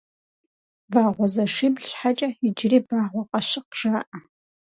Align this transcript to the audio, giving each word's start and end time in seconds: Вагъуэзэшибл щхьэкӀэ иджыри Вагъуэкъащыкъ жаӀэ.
Вагъуэзэшибл 0.93 1.83
щхьэкӀэ 1.89 2.29
иджыри 2.47 2.79
Вагъуэкъащыкъ 2.87 3.71
жаӀэ. 3.79 4.01